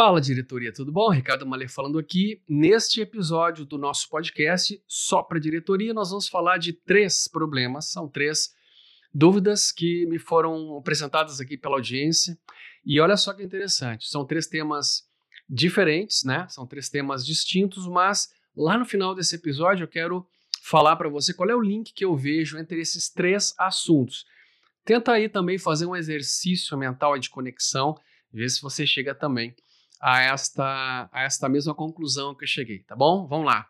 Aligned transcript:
Fala 0.00 0.20
diretoria, 0.20 0.72
tudo 0.72 0.92
bom? 0.92 1.10
Ricardo 1.10 1.44
Malê 1.44 1.66
falando 1.66 1.98
aqui. 1.98 2.40
Neste 2.48 3.00
episódio 3.00 3.64
do 3.64 3.76
nosso 3.76 4.08
podcast 4.08 4.80
Só 4.86 5.24
para 5.24 5.40
Diretoria, 5.40 5.92
nós 5.92 6.10
vamos 6.10 6.28
falar 6.28 6.56
de 6.58 6.72
três 6.72 7.26
problemas, 7.26 7.90
são 7.90 8.08
três 8.08 8.54
dúvidas 9.12 9.72
que 9.72 10.06
me 10.06 10.16
foram 10.20 10.78
apresentadas 10.78 11.40
aqui 11.40 11.58
pela 11.58 11.74
audiência. 11.74 12.38
E 12.86 13.00
olha 13.00 13.16
só 13.16 13.32
que 13.32 13.42
interessante, 13.42 14.08
são 14.08 14.24
três 14.24 14.46
temas 14.46 15.02
diferentes, 15.50 16.22
né? 16.22 16.46
São 16.48 16.64
três 16.64 16.88
temas 16.88 17.26
distintos, 17.26 17.84
mas 17.88 18.28
lá 18.56 18.78
no 18.78 18.84
final 18.84 19.16
desse 19.16 19.34
episódio 19.34 19.82
eu 19.82 19.88
quero 19.88 20.24
falar 20.62 20.94
para 20.94 21.08
você 21.08 21.34
qual 21.34 21.50
é 21.50 21.56
o 21.56 21.60
link 21.60 21.92
que 21.92 22.04
eu 22.04 22.14
vejo 22.14 22.56
entre 22.56 22.80
esses 22.80 23.10
três 23.10 23.52
assuntos. 23.58 24.24
Tenta 24.84 25.10
aí 25.10 25.28
também 25.28 25.58
fazer 25.58 25.86
um 25.86 25.96
exercício 25.96 26.78
mental 26.78 27.18
de 27.18 27.28
conexão, 27.28 27.98
ver 28.32 28.48
se 28.48 28.62
você 28.62 28.86
chega 28.86 29.12
também 29.12 29.56
a 30.00 30.22
esta, 30.22 31.08
a 31.12 31.22
esta 31.22 31.48
mesma 31.48 31.74
conclusão 31.74 32.34
que 32.34 32.44
eu 32.44 32.48
cheguei, 32.48 32.82
tá 32.84 32.94
bom? 32.94 33.26
Vamos 33.26 33.46
lá. 33.46 33.66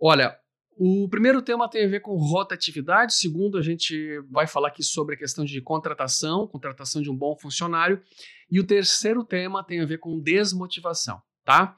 Olha, 0.00 0.36
o 0.78 1.08
primeiro 1.08 1.40
tema 1.40 1.70
tem 1.70 1.84
a 1.84 1.88
ver 1.88 2.00
com 2.00 2.16
rotatividade, 2.16 3.12
o 3.12 3.16
segundo 3.16 3.56
a 3.56 3.62
gente 3.62 4.20
vai 4.30 4.46
falar 4.46 4.68
aqui 4.68 4.82
sobre 4.82 5.14
a 5.14 5.18
questão 5.18 5.44
de 5.44 5.60
contratação, 5.62 6.46
contratação 6.46 7.00
de 7.00 7.10
um 7.10 7.16
bom 7.16 7.34
funcionário, 7.36 8.02
e 8.50 8.60
o 8.60 8.66
terceiro 8.66 9.24
tema 9.24 9.64
tem 9.64 9.80
a 9.80 9.86
ver 9.86 9.98
com 9.98 10.20
desmotivação, 10.20 11.20
tá? 11.44 11.76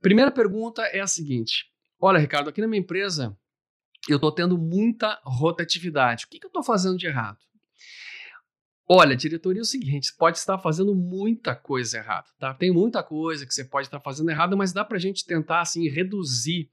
Primeira 0.00 0.30
pergunta 0.30 0.82
é 0.84 1.00
a 1.00 1.06
seguinte: 1.06 1.66
olha, 2.00 2.18
Ricardo, 2.18 2.48
aqui 2.48 2.60
na 2.60 2.66
minha 2.66 2.80
empresa 2.80 3.36
eu 4.08 4.16
estou 4.16 4.32
tendo 4.32 4.56
muita 4.56 5.20
rotatividade. 5.22 6.24
O 6.24 6.28
que, 6.28 6.38
que 6.38 6.46
eu 6.46 6.48
estou 6.48 6.62
fazendo 6.62 6.96
de 6.96 7.06
errado? 7.06 7.38
Olha, 8.92 9.14
diretoria 9.14 9.60
é 9.60 9.62
o 9.62 9.64
seguinte, 9.64 10.12
pode 10.18 10.38
estar 10.38 10.58
fazendo 10.58 10.96
muita 10.96 11.54
coisa 11.54 11.98
errada, 11.98 12.26
tá? 12.40 12.52
Tem 12.52 12.72
muita 12.72 13.04
coisa 13.04 13.46
que 13.46 13.54
você 13.54 13.64
pode 13.64 13.86
estar 13.86 14.00
fazendo 14.00 14.28
errada, 14.30 14.56
mas 14.56 14.72
dá 14.72 14.84
para 14.84 14.96
a 14.96 15.00
gente 15.00 15.24
tentar, 15.24 15.60
assim, 15.60 15.88
reduzir 15.88 16.68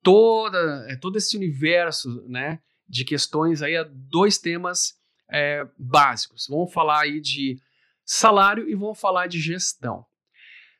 toda, 0.00 0.86
é, 0.88 0.94
todo 0.94 1.16
esse 1.16 1.36
universo, 1.36 2.24
né, 2.28 2.60
de 2.88 3.04
questões 3.04 3.60
aí 3.60 3.76
a 3.76 3.82
dois 3.82 4.38
temas 4.38 4.94
é, 5.28 5.66
básicos. 5.76 6.46
Vamos 6.48 6.72
falar 6.72 7.00
aí 7.00 7.20
de 7.20 7.60
salário 8.04 8.68
e 8.68 8.76
vamos 8.76 9.00
falar 9.00 9.26
de 9.26 9.40
gestão. 9.40 10.06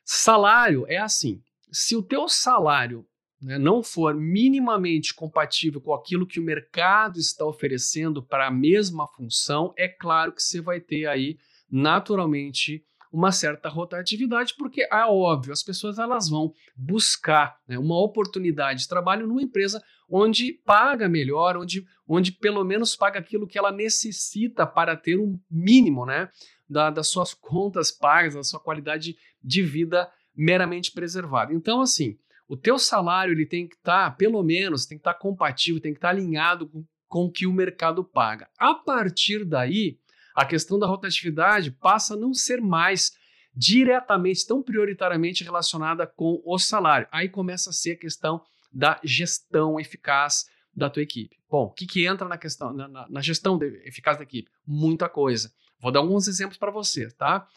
Salário 0.05 0.85
é 0.87 0.95
assim, 0.95 1.43
se 1.73 1.93
o 1.93 2.01
teu 2.01 2.29
salário 2.29 3.05
né, 3.41 3.57
não 3.57 3.81
for 3.81 4.13
minimamente 4.15 5.13
compatível 5.13 5.79
com 5.79 5.93
aquilo 5.93 6.27
que 6.27 6.39
o 6.39 6.43
mercado 6.43 7.19
está 7.19 7.45
oferecendo 7.45 8.21
para 8.21 8.47
a 8.47 8.51
mesma 8.51 9.07
função, 9.07 9.73
é 9.77 9.87
claro 9.87 10.31
que 10.31 10.43
você 10.43 10.61
vai 10.61 10.79
ter 10.79 11.05
aí 11.05 11.37
naturalmente 11.71 12.83
uma 13.11 13.31
certa 13.31 13.69
rotatividade, 13.69 14.53
porque 14.57 14.83
é 14.83 15.05
óbvio, 15.05 15.51
as 15.51 15.63
pessoas 15.63 15.97
elas 15.97 16.29
vão 16.29 16.53
buscar 16.75 17.57
né, 17.67 17.77
uma 17.77 17.99
oportunidade 17.99 18.81
de 18.81 18.87
trabalho 18.87 19.27
numa 19.27 19.41
empresa 19.41 19.83
onde 20.07 20.53
paga 20.65 21.09
melhor, 21.09 21.57
onde, 21.57 21.85
onde 22.07 22.31
pelo 22.31 22.63
menos 22.63 22.95
paga 22.95 23.19
aquilo 23.19 23.47
que 23.47 23.57
ela 23.57 23.71
necessita 23.71 24.65
para 24.65 24.95
ter 24.95 25.19
um 25.19 25.39
mínimo 25.49 26.05
né, 26.05 26.29
da, 26.69 26.89
das 26.89 27.07
suas 27.07 27.33
contas 27.33 27.91
pagas, 27.91 28.35
da 28.35 28.43
sua 28.43 28.59
qualidade 28.59 29.17
de 29.43 29.63
vida 29.63 30.09
meramente 30.35 30.91
preservada. 30.91 31.53
Então, 31.53 31.81
assim, 31.81 32.17
o 32.49 32.57
teu 32.57 32.79
salário 32.79 33.31
ele 33.31 33.45
tem 33.45 33.67
que 33.67 33.75
estar, 33.75 34.09
tá, 34.09 34.11
pelo 34.11 34.41
menos, 34.41 34.87
tem 34.87 34.97
que 34.97 35.01
estar 35.01 35.13
tá 35.13 35.19
compatível, 35.19 35.79
tem 35.79 35.93
que 35.93 35.99
estar 35.99 36.07
tá 36.07 36.13
alinhado 36.13 36.67
com, 36.67 36.83
com 37.07 37.25
o 37.25 37.31
que 37.31 37.45
o 37.45 37.53
mercado 37.53 38.03
paga. 38.03 38.49
A 38.57 38.73
partir 38.73 39.45
daí, 39.45 39.99
a 40.35 40.43
questão 40.43 40.79
da 40.79 40.87
rotatividade 40.87 41.69
passa 41.69 42.15
a 42.15 42.17
não 42.17 42.33
ser 42.33 42.59
mais 42.59 43.11
diretamente, 43.55 44.47
tão 44.47 44.63
prioritariamente 44.63 45.43
relacionada 45.43 46.07
com 46.07 46.41
o 46.43 46.57
salário. 46.57 47.07
Aí 47.11 47.29
começa 47.29 47.69
a 47.69 47.73
ser 47.73 47.91
a 47.91 47.99
questão 47.99 48.41
da 48.73 48.99
gestão 49.03 49.79
eficaz 49.79 50.45
da 50.75 50.89
tua 50.89 51.03
equipe. 51.03 51.37
Bom, 51.49 51.65
o 51.65 51.71
que, 51.71 51.85
que 51.85 52.05
entra 52.07 52.27
na 52.27 52.37
questão 52.37 52.73
na, 52.73 52.87
na, 52.87 53.09
na 53.09 53.21
gestão 53.21 53.59
eficaz 53.83 54.17
da 54.17 54.23
equipe? 54.23 54.49
Muita 54.65 55.07
coisa. 55.07 55.51
Vou 55.79 55.91
dar 55.91 55.99
alguns 55.99 56.27
exemplos 56.27 56.57
para 56.57 56.71
você, 56.71 57.11
tá? 57.11 57.47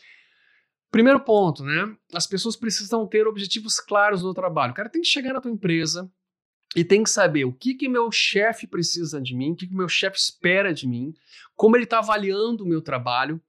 Primeiro 0.92 1.20
ponto, 1.20 1.64
né? 1.64 1.96
As 2.12 2.26
pessoas 2.26 2.54
precisam 2.54 3.06
ter 3.06 3.26
objetivos 3.26 3.80
claros 3.80 4.22
no 4.22 4.34
trabalho. 4.34 4.72
O 4.72 4.76
cara 4.76 4.90
tem 4.90 5.00
que 5.00 5.08
chegar 5.08 5.32
na 5.32 5.40
tua 5.40 5.50
empresa 5.50 6.12
e 6.76 6.84
tem 6.84 7.02
que 7.02 7.08
saber 7.08 7.46
o 7.46 7.52
que 7.52 7.74
que 7.74 7.88
meu 7.88 8.12
chefe 8.12 8.66
precisa 8.66 9.18
de 9.18 9.34
mim, 9.34 9.52
o 9.52 9.56
que 9.56 9.66
que 9.66 9.74
meu 9.74 9.88
chefe 9.88 10.18
espera 10.18 10.72
de 10.72 10.86
mim, 10.86 11.14
como 11.56 11.78
ele 11.78 11.84
está 11.84 11.98
avaliando 11.98 12.62
o 12.62 12.68
meu 12.68 12.82
trabalho, 12.82 13.40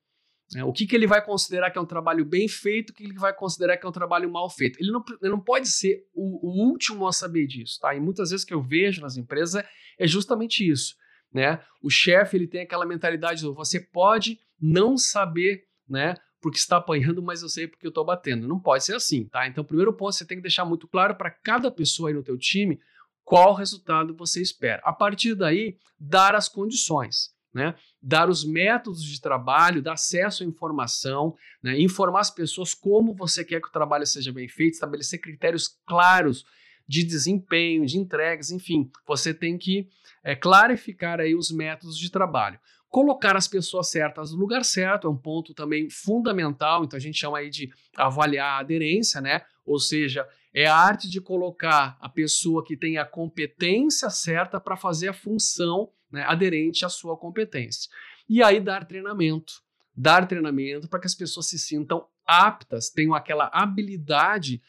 né? 0.53 0.63
o 0.63 0.71
que 0.71 0.87
que 0.87 0.95
ele 0.95 1.05
vai 1.05 1.23
considerar 1.23 1.69
que 1.69 1.77
é 1.77 1.81
um 1.81 1.85
trabalho 1.85 2.23
bem 2.23 2.47
feito, 2.47 2.91
o 2.91 2.93
que 2.93 3.03
ele 3.03 3.19
vai 3.19 3.35
considerar 3.35 3.75
que 3.75 3.85
é 3.85 3.89
um 3.89 3.93
trabalho 3.93 4.31
mal 4.31 4.49
feito. 4.49 4.79
Ele 4.79 4.91
não, 4.91 5.03
ele 5.21 5.31
não 5.31 5.39
pode 5.39 5.67
ser 5.67 6.07
o, 6.13 6.47
o 6.47 6.69
último 6.69 7.05
a 7.05 7.11
saber 7.11 7.45
disso, 7.45 7.77
tá? 7.81 7.93
E 7.93 7.99
muitas 7.99 8.29
vezes 8.29 8.45
que 8.45 8.53
eu 8.53 8.61
vejo 8.61 9.01
nas 9.01 9.17
empresas 9.17 9.65
é 9.99 10.07
justamente 10.07 10.65
isso, 10.65 10.95
né? 11.33 11.59
O 11.81 11.89
chefe 11.89 12.37
ele 12.37 12.47
tem 12.47 12.61
aquela 12.61 12.85
mentalidade 12.85 13.43
você 13.43 13.81
pode 13.81 14.39
não 14.57 14.97
saber, 14.97 15.65
né? 15.89 16.15
Porque 16.43 16.57
está 16.57 16.75
apanhando, 16.75 17.23
mas 17.23 17.41
eu 17.41 17.47
sei 17.47 17.69
porque 17.69 17.87
eu 17.87 17.89
estou 17.89 18.03
batendo. 18.03 18.45
Não 18.49 18.59
pode 18.59 18.83
ser 18.83 18.93
assim, 18.93 19.23
tá? 19.23 19.47
Então, 19.47 19.63
primeiro 19.63 19.93
ponto, 19.93 20.13
você 20.13 20.25
tem 20.25 20.37
que 20.37 20.43
deixar 20.43 20.65
muito 20.65 20.89
claro 20.89 21.15
para 21.15 21.31
cada 21.31 21.71
pessoa 21.71 22.09
aí 22.09 22.13
no 22.13 22.21
teu 22.21 22.37
time 22.37 22.81
qual 23.23 23.53
resultado 23.53 24.13
você 24.13 24.41
espera. 24.41 24.81
A 24.83 24.91
partir 24.91 25.35
daí, 25.35 25.77
dar 25.97 26.35
as 26.35 26.49
condições, 26.49 27.33
né? 27.53 27.75
Dar 28.01 28.29
os 28.29 28.43
métodos 28.43 29.01
de 29.01 29.21
trabalho, 29.21 29.81
dar 29.81 29.93
acesso 29.93 30.43
à 30.43 30.45
informação, 30.45 31.33
né? 31.63 31.79
informar 31.79 32.19
as 32.19 32.29
pessoas 32.29 32.73
como 32.73 33.15
você 33.15 33.45
quer 33.45 33.61
que 33.61 33.69
o 33.69 33.71
trabalho 33.71 34.05
seja 34.05 34.33
bem 34.33 34.49
feito, 34.49 34.73
estabelecer 34.73 35.21
critérios 35.21 35.69
claros 35.87 36.43
de 36.87 37.03
desempenho, 37.03 37.85
de 37.85 37.97
entregas, 37.97 38.51
enfim, 38.51 38.89
você 39.07 39.33
tem 39.33 39.57
que 39.57 39.87
é, 40.23 40.35
clarificar 40.35 41.19
aí 41.19 41.35
os 41.35 41.51
métodos 41.51 41.97
de 41.97 42.11
trabalho. 42.11 42.59
Colocar 42.89 43.35
as 43.35 43.47
pessoas 43.47 43.89
certas 43.89 44.31
no 44.31 44.37
lugar 44.37 44.63
certo 44.63 45.07
é 45.07 45.09
um 45.09 45.17
ponto 45.17 45.53
também 45.53 45.89
fundamental, 45.89 46.83
então 46.83 46.95
a 46.95 46.99
gente 46.99 47.17
chama 47.17 47.39
aí 47.39 47.49
de 47.49 47.71
avaliar 47.97 48.57
a 48.57 48.59
aderência, 48.59 49.19
né? 49.19 49.41
Ou 49.65 49.79
seja, 49.79 50.27
é 50.53 50.67
a 50.67 50.75
arte 50.75 51.09
de 51.09 51.19
colocar 51.19 51.97
a 51.99 52.07
pessoa 52.07 52.63
que 52.63 52.77
tem 52.77 52.97
a 52.99 53.05
competência 53.05 54.09
certa 54.09 54.59
para 54.59 54.77
fazer 54.77 55.07
a 55.07 55.13
função 55.13 55.89
né, 56.11 56.23
aderente 56.27 56.85
à 56.85 56.89
sua 56.89 57.17
competência. 57.17 57.89
E 58.29 58.43
aí 58.43 58.59
dar 58.59 58.85
treinamento, 58.85 59.63
dar 59.95 60.27
treinamento 60.27 60.87
para 60.87 60.99
que 60.99 61.07
as 61.07 61.15
pessoas 61.15 61.47
se 61.47 61.57
sintam 61.57 62.05
aptas, 62.25 62.89
tenham 62.89 63.15
aquela 63.15 63.49
habilidade 63.51 64.61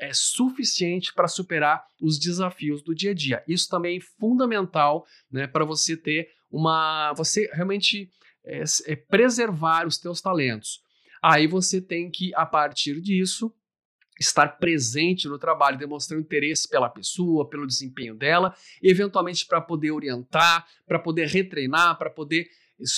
é 0.00 0.12
suficiente 0.12 1.12
para 1.12 1.28
superar 1.28 1.84
os 2.00 2.18
desafios 2.18 2.82
do 2.82 2.94
dia 2.94 3.10
a 3.10 3.14
dia. 3.14 3.42
Isso 3.46 3.68
também 3.68 3.98
é 3.98 4.00
fundamental 4.18 5.06
né, 5.30 5.46
para 5.46 5.64
você 5.64 5.96
ter 5.96 6.28
uma. 6.50 7.12
você 7.14 7.50
realmente 7.52 8.10
é, 8.44 8.62
é 8.86 8.96
preservar 8.96 9.86
os 9.86 9.98
teus 9.98 10.20
talentos. 10.20 10.80
Aí 11.22 11.46
você 11.46 11.80
tem 11.80 12.10
que, 12.10 12.34
a 12.34 12.46
partir 12.46 13.00
disso, 13.00 13.52
estar 14.18 14.58
presente 14.58 15.28
no 15.28 15.38
trabalho, 15.38 15.78
demonstrando 15.78 16.22
interesse 16.22 16.68
pela 16.68 16.88
pessoa, 16.88 17.48
pelo 17.48 17.66
desempenho 17.66 18.14
dela, 18.14 18.54
eventualmente 18.82 19.46
para 19.46 19.60
poder 19.60 19.90
orientar, 19.90 20.66
para 20.86 20.98
poder 20.98 21.28
retreinar, 21.28 21.96
para 21.98 22.10
poder 22.10 22.48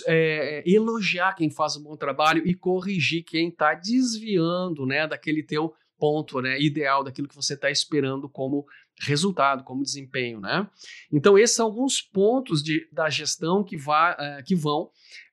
é, 0.06 0.62
elogiar 0.66 1.34
quem 1.34 1.50
faz 1.50 1.76
um 1.76 1.82
bom 1.82 1.96
trabalho 1.96 2.46
e 2.46 2.54
corrigir 2.54 3.22
quem 3.24 3.48
está 3.48 3.74
desviando 3.74 4.86
né, 4.86 5.06
daquele 5.06 5.42
teu 5.42 5.74
ponto 6.00 6.40
né, 6.40 6.58
ideal, 6.58 7.04
daquilo 7.04 7.28
que 7.28 7.36
você 7.36 7.54
está 7.54 7.70
esperando 7.70 8.28
como 8.28 8.66
resultado, 9.00 9.62
como 9.62 9.84
desempenho, 9.84 10.40
né? 10.40 10.68
Então, 11.12 11.38
esses 11.38 11.54
são 11.54 11.66
alguns 11.66 12.00
pontos 12.00 12.62
de, 12.62 12.88
da 12.90 13.08
gestão 13.08 13.62
que, 13.62 13.76
vá, 13.76 14.16
é, 14.18 14.42
que 14.42 14.54
vão 14.54 14.90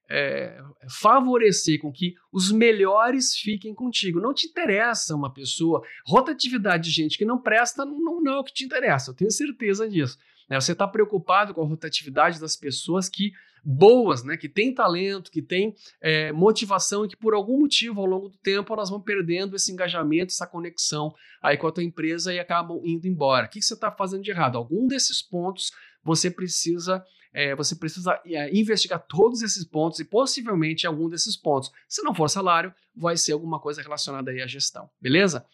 é, 0.10 0.62
favorecer 1.02 1.80
com 1.80 1.92
que 1.92 2.16
os 2.32 2.52
melhores 2.52 3.36
fiquem 3.36 3.74
contigo. 3.74 4.22
Não 4.22 4.34
te 4.34 4.48
interessa 4.48 5.16
uma 5.16 5.34
pessoa, 5.34 5.82
rotatividade 6.06 6.86
de 6.86 6.92
gente 6.92 7.18
que 7.18 7.26
não 7.26 7.42
presta 7.42 7.86
não, 7.86 8.22
não 8.22 8.34
é 8.34 8.40
o 8.40 8.44
que 8.44 8.54
te 8.54 8.66
interessa, 8.66 9.12
eu 9.12 9.16
tenho 9.16 9.32
certeza 9.32 9.88
disso. 9.88 10.18
Né? 10.50 10.60
Você 10.60 10.72
está 10.72 10.88
preocupado 10.88 11.54
com 11.54 11.62
a 11.62 11.68
rotatividade 11.68 12.40
das 12.40 12.56
pessoas 12.56 13.10
que 13.10 13.32
boas, 13.70 14.24
né, 14.24 14.38
que 14.38 14.48
têm 14.48 14.74
talento, 14.74 15.30
que 15.30 15.42
têm 15.42 15.76
é, 16.00 16.32
motivação 16.32 17.04
e 17.04 17.10
que 17.10 17.18
por 17.18 17.34
algum 17.34 17.60
motivo 17.60 18.00
ao 18.00 18.06
longo 18.06 18.30
do 18.30 18.38
tempo 18.38 18.74
elas 18.74 18.90
vão 18.90 19.02
perdendo 19.02 19.58
esse 19.58 19.74
engajamento, 19.74 20.32
essa 20.32 20.48
conexão 20.48 21.14
aí 21.44 21.58
com 21.58 21.68
a 21.68 21.72
tua 21.74 21.84
empresa 21.84 22.34
e 22.34 22.40
acabam 22.40 22.80
indo 22.86 23.06
embora. 23.06 23.46
O 23.46 23.50
que, 23.50 23.60
que 23.60 23.66
você 23.66 23.74
está 23.74 23.92
fazendo 23.92 24.24
de 24.24 24.32
errado? 24.32 24.58
Algum 24.58 24.88
desses 24.88 25.22
pontos 25.22 25.72
você 26.02 26.32
precisa 26.32 27.04
é, 27.34 27.54
você 27.56 27.76
precisa 27.76 28.18
é, 28.26 28.58
investigar 28.58 29.06
todos 29.06 29.42
esses 29.42 29.66
pontos 29.66 30.00
e 30.00 30.06
possivelmente 30.06 30.88
algum 30.88 31.10
desses 31.10 31.36
pontos. 31.36 31.70
Se 31.90 32.02
não 32.02 32.16
for 32.16 32.30
salário, 32.30 32.74
vai 32.96 33.18
ser 33.18 33.34
alguma 33.34 33.60
coisa 33.60 33.82
relacionada 33.82 34.32
aí 34.32 34.42
à 34.42 34.48
gestão, 34.48 34.90
beleza? 35.00 35.46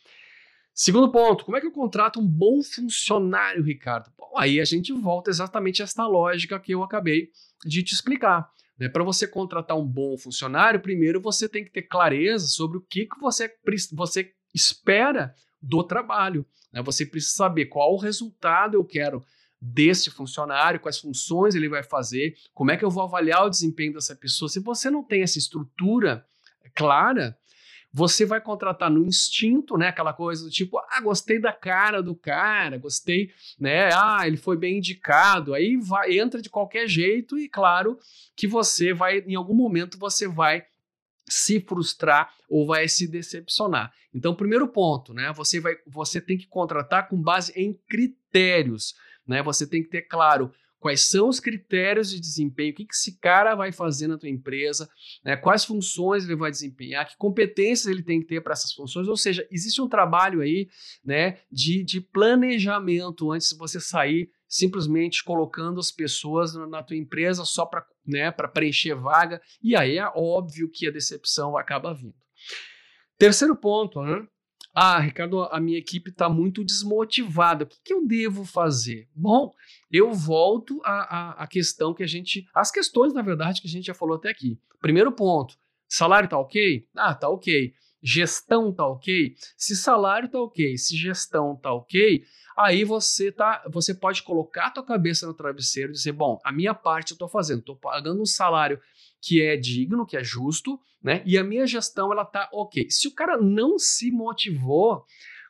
Segundo 0.74 1.12
ponto, 1.12 1.46
como 1.46 1.56
é 1.56 1.62
que 1.62 1.68
eu 1.68 1.72
contrato 1.72 2.20
um 2.20 2.28
bom 2.28 2.64
funcionário, 2.64 3.64
Ricardo? 3.64 4.12
Bom, 4.18 4.32
aí 4.36 4.60
a 4.60 4.66
gente 4.66 4.92
volta 4.92 5.30
exatamente 5.30 5.82
a 5.82 5.86
esta 5.86 6.08
lógica 6.08 6.60
que 6.60 6.74
eu 6.74 6.84
acabei 6.84 7.30
de 7.64 7.84
te 7.84 7.94
explicar. 7.94 8.50
Né? 8.80 8.90
Para 8.90 9.04
você 9.04 9.28
contratar 9.28 9.78
um 9.78 9.86
bom 9.86 10.18
funcionário, 10.18 10.80
primeiro 10.80 11.22
você 11.22 11.48
tem 11.48 11.64
que 11.64 11.72
ter 11.72 11.84
clareza 11.84 12.48
sobre 12.48 12.80
o 12.80 12.82
que, 12.82 13.06
que 13.06 13.20
você, 13.20 13.54
você 13.92 14.32
espera 14.54 15.36
do 15.62 15.84
trabalho. 15.84 16.44
Né? 16.72 16.82
Você 16.82 17.06
precisa 17.06 17.36
saber 17.36 17.68
qual 17.68 17.94
o 17.94 18.00
resultado 18.00 18.74
eu 18.74 18.84
quero 18.84 19.24
deste 19.62 20.10
funcionário, 20.10 20.80
quais 20.80 20.98
funções 20.98 21.56
ele 21.56 21.70
vai 21.70 21.84
fazer, 21.84 22.36
como 22.54 22.72
é 22.72 22.78
que 22.78 22.84
eu 22.84 22.90
vou 22.90 23.04
avaliar 23.04 23.46
o 23.46 23.50
desempenho 23.50 23.94
dessa 23.94 24.16
pessoa. 24.16 24.50
Se 24.50 24.60
você 24.60 24.90
não 24.90 25.04
tem 25.04 25.22
essa 25.22 25.38
estrutura 25.38 26.26
clara, 26.76 27.38
você 27.94 28.26
vai 28.26 28.42
contratar 28.42 28.90
no 28.90 29.06
instinto, 29.06 29.78
né? 29.78 29.90
Aquela 29.90 30.14
coisa 30.14 30.46
do 30.46 30.50
tipo, 30.50 30.80
ah, 30.80 31.00
gostei 31.00 31.40
da 31.40 31.54
cara 31.54 32.02
do 32.02 32.16
cara, 32.16 32.80
gostei, 32.80 33.30
né? 33.60 33.90
Ah, 33.94 34.26
ele 34.26 34.36
foi 34.36 34.58
bem 34.58 34.80
indicado. 34.80 35.54
Aí 35.54 35.78
vai, 35.78 36.18
entra 36.18 36.42
de 36.42 36.50
qualquer 36.50 36.88
jeito 36.88 37.38
e 37.38 37.48
claro 37.48 38.00
que 38.36 38.48
você 38.48 38.94
vai, 38.94 39.20
em 39.20 39.36
algum 39.36 39.54
momento, 39.54 40.00
você 40.00 40.28
vai 40.28 40.66
se 41.30 41.60
frustrar 41.60 42.34
ou 42.50 42.66
vai 42.66 42.88
se 42.88 43.08
decepcionar. 43.08 43.94
Então, 44.12 44.36
primeiro 44.36 44.68
ponto, 44.68 45.14
né? 45.14 45.32
Você 45.34 45.60
vai, 45.60 45.76
você 45.88 46.20
tem 46.20 46.36
que 46.36 46.48
contratar 46.48 47.08
com 47.08 47.22
base 47.22 47.54
em 47.56 47.80
critérios, 47.88 48.96
né? 49.28 49.44
Você 49.44 49.68
tem 49.68 49.84
que 49.84 49.90
ter 49.90 50.02
claro 50.02 50.52
quais 50.84 51.08
são 51.08 51.30
os 51.30 51.40
critérios 51.40 52.10
de 52.10 52.20
desempenho, 52.20 52.74
o 52.74 52.76
que, 52.76 52.86
que 52.86 52.94
esse 52.94 53.18
cara 53.18 53.56
vai 53.56 53.72
fazer 53.72 54.06
na 54.06 54.18
tua 54.18 54.28
empresa, 54.28 54.90
né, 55.24 55.38
quais 55.38 55.64
funções 55.64 56.26
ele 56.26 56.36
vai 56.36 56.52
desempenhar, 56.52 57.08
que 57.08 57.16
competências 57.16 57.88
ele 57.88 58.04
tem 58.04 58.20
que 58.20 58.28
ter 58.28 58.42
para 58.42 58.52
essas 58.52 58.74
funções, 58.74 59.08
ou 59.08 59.16
seja, 59.16 59.48
existe 59.50 59.82
um 59.82 59.88
trabalho 59.88 60.42
aí 60.42 60.68
né, 61.02 61.40
de, 61.50 61.86
de 61.86 62.02
planejamento 62.02 63.32
antes 63.32 63.48
de 63.48 63.58
você 63.58 63.80
sair 63.80 64.30
simplesmente 64.46 65.24
colocando 65.24 65.80
as 65.80 65.90
pessoas 65.90 66.54
na, 66.54 66.84
tua 66.84 66.98
empresa 66.98 67.46
só 67.46 67.66
para 67.66 67.86
né, 68.06 68.30
preencher 68.54 68.94
vaga, 68.94 69.42
e 69.64 69.78
aí 69.78 69.98
é 69.98 70.12
óbvio 70.14 70.70
que 70.70 70.86
a 70.86 70.92
decepção 70.92 71.56
acaba 71.56 71.94
vindo. 71.94 72.14
Terceiro 73.18 73.56
ponto, 73.56 74.02
né? 74.02 74.28
Ah, 74.74 75.00
Ricardo, 75.00 75.44
a 75.44 75.60
minha 75.60 75.78
equipe 75.78 76.10
está 76.10 76.28
muito 76.28 76.64
desmotivada. 76.64 77.64
O 77.64 77.68
que, 77.68 77.78
que, 77.84 77.94
eu 77.94 78.08
devo 78.08 78.44
fazer? 78.44 79.08
Bom, 79.16 79.54
eu 79.92 80.12
volto 80.12 80.82
à, 80.84 81.44
à, 81.44 81.48
questão 81.48 81.94
que 81.94 82.02
a 82.02 82.08
gente. 82.08 82.48
As 82.56 82.72
questões, 82.72 83.14
na 83.14 83.22
verdade, 83.22 83.62
que 83.62 83.68
a 83.68 83.70
gente 83.70 83.86
já 83.86 83.94
falou 83.94 84.16
até 84.16 84.30
aqui. 84.30 84.60
Primeiro 84.82 85.12
ponto: 85.12 85.56
salário 85.88 86.28
tá 86.28 86.40
ok? 86.40 86.88
Ah, 86.96 87.14
tá 87.14 87.30
ok. 87.30 87.72
Gestão 88.02 88.74
tá 88.74 88.86
ok? 88.88 89.36
Se 89.56 89.76
salário 89.76 90.28
tá 90.28 90.42
ok, 90.42 90.78
se 90.78 90.98
gestão 90.98 91.56
tá 91.56 91.72
ok, 91.72 92.26
aí 92.58 92.84
você 92.84 93.32
tá, 93.32 93.64
você 93.72 93.94
pode 93.94 94.24
colocar 94.24 94.68
a 94.68 94.72
tua 94.72 94.84
cabeça 94.84 95.26
no 95.26 95.34
travesseiro 95.34 95.92
e 95.92 95.94
dizer, 95.94 96.12
bom, 96.12 96.38
a 96.44 96.52
minha 96.52 96.74
parte 96.74 97.12
eu 97.12 97.16
estou 97.16 97.30
fazendo, 97.30 97.60
estou 97.60 97.78
pagando 97.78 98.22
um 98.22 98.26
salário 98.26 98.78
que 99.22 99.42
é 99.42 99.56
digno, 99.56 100.06
que 100.06 100.18
é 100.18 100.24
justo, 100.24 100.78
né? 101.04 101.22
E 101.26 101.38
a 101.38 101.44
minha 101.44 101.68
gestão 101.68 102.12
ela 102.12 102.24
tá 102.24 102.50
ok. 102.54 102.88
Se 102.90 103.08
o 103.08 103.14
cara 103.14 103.38
não 103.38 103.78
se 103.78 104.10
motivou 104.12 105.04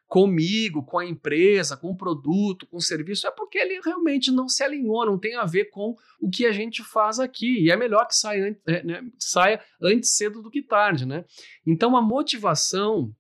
comigo, 0.08 0.84
com 0.84 1.00
a 1.00 1.06
empresa, 1.06 1.78
com 1.78 1.90
o 1.90 1.98
produto, 1.98 2.68
com 2.68 2.78
o 2.78 2.82
serviço, 2.82 3.26
é 3.26 3.32
porque 3.32 3.58
ele 3.58 3.82
realmente 3.84 4.32
não 4.32 4.48
se 4.48 4.64
alinhou, 4.64 5.06
não 5.06 5.18
tem 5.18 5.36
a 5.36 5.46
ver 5.46 5.72
com 5.72 5.96
o 6.22 6.30
que 6.30 6.46
a 6.46 6.52
gente 6.52 6.84
faz 6.84 7.20
aqui. 7.20 7.64
E 7.64 7.72
é 7.72 7.76
melhor 7.76 8.06
que 8.08 8.16
saia, 8.16 8.50
antes, 8.50 8.62
é, 8.68 8.84
né, 8.84 9.02
saia 9.18 9.60
antes 9.82 10.16
cedo 10.16 10.42
do 10.42 10.52
que 10.52 10.62
tarde, 10.62 11.06
né? 11.06 11.26
Então 11.66 11.98
a 11.98 12.02
motivação 12.02 13.12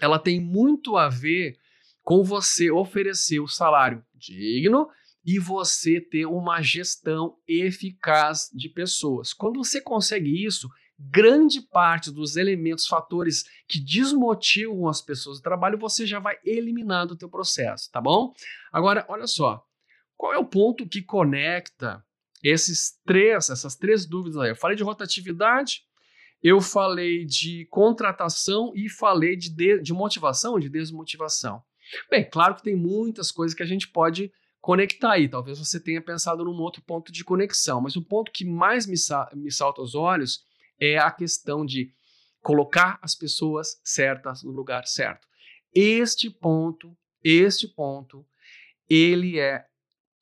ela 0.00 0.18
tem 0.18 0.40
muito 0.40 0.96
a 0.96 1.08
ver 1.08 1.56
com 2.02 2.24
você 2.24 2.70
oferecer 2.70 3.38
o 3.38 3.46
salário 3.46 4.04
digno 4.14 4.88
e 5.24 5.38
você 5.38 6.00
ter 6.00 6.26
uma 6.26 6.60
gestão 6.60 7.36
eficaz 7.46 8.50
de 8.52 8.68
pessoas. 8.68 9.32
Quando 9.32 9.62
você 9.62 9.80
consegue 9.80 10.44
isso, 10.44 10.68
grande 10.98 11.60
parte 11.60 12.10
dos 12.10 12.36
elementos, 12.36 12.86
fatores 12.86 13.44
que 13.66 13.80
desmotivam 13.80 14.88
as 14.88 15.00
pessoas 15.02 15.38
do 15.38 15.42
trabalho, 15.42 15.78
você 15.78 16.06
já 16.06 16.18
vai 16.18 16.36
eliminando 16.44 17.14
o 17.14 17.16
teu 17.16 17.28
processo, 17.28 17.90
tá 17.90 18.00
bom? 18.00 18.32
Agora, 18.72 19.04
olha 19.08 19.26
só, 19.26 19.64
qual 20.16 20.32
é 20.32 20.38
o 20.38 20.46
ponto 20.46 20.88
que 20.88 21.02
conecta 21.02 22.04
esses 22.42 22.98
três, 23.04 23.50
essas 23.50 23.74
três 23.74 24.06
dúvidas 24.06 24.38
aí? 24.38 24.50
Eu 24.50 24.56
falei 24.56 24.76
de 24.76 24.82
rotatividade, 24.82 25.82
eu 26.42 26.60
falei 26.60 27.24
de 27.24 27.66
contratação 27.70 28.72
e 28.74 28.88
falei 28.88 29.36
de, 29.36 29.50
de, 29.50 29.80
de 29.80 29.92
motivação, 29.92 30.58
de 30.58 30.68
desmotivação. 30.68 31.62
Bem, 32.10 32.28
claro 32.28 32.54
que 32.54 32.62
tem 32.62 32.76
muitas 32.76 33.30
coisas 33.30 33.54
que 33.54 33.62
a 33.62 33.66
gente 33.66 33.88
pode 33.88 34.32
conectar 34.60 35.12
aí. 35.12 35.28
Talvez 35.28 35.58
você 35.58 35.78
tenha 35.80 36.00
pensado 36.00 36.44
num 36.44 36.60
outro 36.60 36.82
ponto 36.82 37.12
de 37.12 37.24
conexão, 37.24 37.80
mas 37.80 37.96
o 37.96 38.02
ponto 38.02 38.32
que 38.32 38.44
mais 38.44 38.86
me, 38.86 38.96
sa 38.96 39.28
me 39.34 39.50
salta 39.50 39.80
aos 39.80 39.94
olhos 39.94 40.44
é 40.82 40.98
a 40.98 41.12
questão 41.12 41.64
de 41.64 41.94
colocar 42.40 42.98
as 43.00 43.14
pessoas 43.14 43.80
certas 43.84 44.42
no 44.42 44.50
lugar 44.50 44.84
certo. 44.84 45.28
Este 45.72 46.28
ponto, 46.28 46.96
este 47.22 47.68
ponto, 47.68 48.26
ele 48.90 49.38
é 49.38 49.64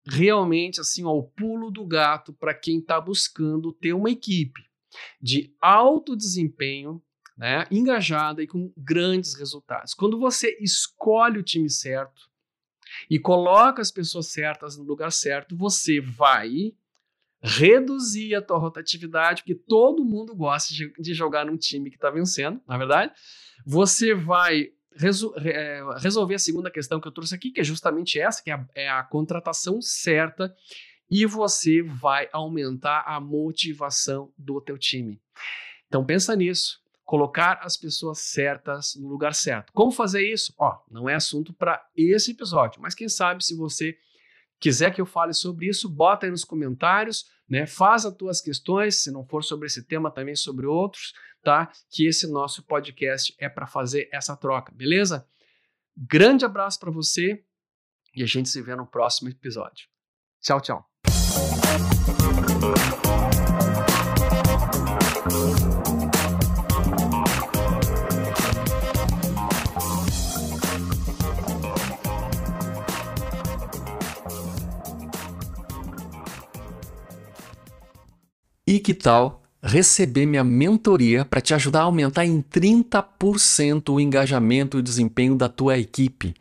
realmente 0.05 0.79
assim 0.79 1.03
ó, 1.03 1.12
o 1.12 1.23
pulo 1.23 1.71
do 1.71 1.87
gato 1.87 2.35
para 2.35 2.53
quem 2.53 2.79
está 2.79 3.01
buscando 3.01 3.73
ter 3.73 3.95
uma 3.95 4.11
equipe 4.11 4.61
de 5.21 5.55
alto 5.59 6.15
desempenho, 6.15 7.03
né, 7.39 7.67
engajada 7.71 8.43
e 8.43 8.47
com 8.47 8.71
grandes 8.77 9.35
resultados. 9.35 9.95
Quando 9.95 10.19
você 10.19 10.59
escolhe 10.61 11.39
o 11.39 11.43
time 11.43 11.71
certo 11.71 12.29
e 13.09 13.19
coloca 13.19 13.81
as 13.81 13.91
pessoas 13.91 14.27
certas 14.27 14.77
no 14.77 14.85
lugar 14.85 15.11
certo, 15.11 15.57
você 15.57 16.03
vai 16.03 16.75
reduzir 17.43 18.35
a 18.35 18.43
tua 18.43 18.59
rotatividade, 18.59 19.43
porque 19.43 19.55
todo 19.55 20.05
mundo 20.05 20.35
gosta 20.35 20.75
de, 20.75 20.93
de 20.99 21.15
jogar 21.15 21.47
num 21.47 21.57
time 21.57 21.91
que 21.91 21.97
está 21.97 22.11
vencendo, 22.11 22.61
na 22.67 22.75
é 22.75 22.79
verdade. 22.79 23.13
Você 23.65 24.15
vai 24.15 24.69
é, 25.37 25.81
resolver 25.99 26.35
a 26.35 26.39
segunda 26.39 26.71
questão 26.71 27.01
que 27.01 27.09
eu 27.09 27.13
trouxe 27.13 27.35
aqui, 27.35 27.51
que 27.51 27.61
é 27.61 27.65
justamente 27.65 28.21
essa, 28.21 28.43
que 28.43 28.51
é 28.51 28.55
a, 28.55 28.67
é 28.75 28.89
a 28.89 29.03
contratação 29.03 29.81
certa, 29.81 30.55
e 31.11 31.27
você 31.27 31.83
vai 31.83 32.29
aumentar 32.33 33.03
a 33.07 33.19
motivação 33.21 34.33
do 34.39 34.61
teu 34.61 34.79
time. 34.79 35.21
Então 35.89 36.05
pensa 36.05 36.37
nisso 36.37 36.81
colocar 37.05 37.59
as 37.63 37.77
pessoas 37.77 38.21
certas 38.21 38.95
no 38.95 39.09
lugar 39.09 39.35
certo. 39.35 39.73
Como 39.73 39.91
fazer 39.91 40.23
isso? 40.23 40.55
Ó, 40.57 40.79
não 40.89 41.09
é 41.09 41.15
assunto 41.17 41.53
para 41.53 41.85
esse 41.97 42.31
episódio, 42.31 42.81
mas 42.81 42.95
quem 42.95 43.09
sabe 43.09 43.45
se 43.45 43.57
você 43.57 43.97
quiser 44.61 44.95
que 44.95 45.01
eu 45.01 45.07
fale 45.07 45.33
sobre 45.33 45.67
isso, 45.67 45.89
bota 45.89 46.27
aí 46.27 46.31
nos 46.31 46.45
comentários, 46.45 47.25
né? 47.49 47.67
Faz 47.67 48.05
as 48.05 48.15
tuas 48.15 48.41
questões, 48.41 49.03
se 49.03 49.11
não 49.11 49.25
for 49.25 49.43
sobre 49.43 49.67
esse 49.67 49.83
tema, 49.83 50.11
também 50.11 50.37
sobre 50.37 50.67
outros, 50.67 51.15
tá? 51.43 51.73
Que 51.89 52.07
esse 52.07 52.31
nosso 52.31 52.62
podcast 52.62 53.35
é 53.39 53.49
para 53.49 53.67
fazer 53.67 54.09
essa 54.12 54.37
troca, 54.37 54.71
beleza? 54.73 55.27
Grande 55.97 56.45
abraço 56.45 56.79
para 56.79 56.91
você 56.91 57.43
e 58.14 58.23
a 58.23 58.26
gente 58.26 58.49
se 58.49 58.61
vê 58.61 58.76
no 58.76 58.87
próximo 58.87 59.31
episódio. 59.31 59.88
Tchau, 60.40 60.61
tchau. 60.61 60.90
E 78.71 78.79
que 78.79 78.95
tal 78.95 79.43
receber 79.61 80.27
minha 80.27 80.45
mentoria 80.45 81.25
para 81.25 81.41
te 81.41 81.53
ajudar 81.53 81.81
a 81.81 81.83
aumentar 81.83 82.25
em 82.25 82.41
30% 82.41 83.93
o 83.93 83.99
engajamento 83.99 84.77
e 84.77 84.81
o 84.81 84.83
desempenho 84.83 85.35
da 85.35 85.49
tua 85.49 85.77
equipe? 85.77 86.35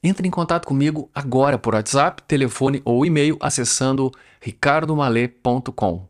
Entre 0.00 0.28
em 0.28 0.30
contato 0.30 0.68
comigo 0.68 1.10
agora 1.12 1.58
por 1.58 1.74
WhatsApp, 1.74 2.22
telefone 2.28 2.80
ou 2.84 3.04
e-mail 3.04 3.36
acessando 3.40 4.12
ricardomale.com. 4.40 6.06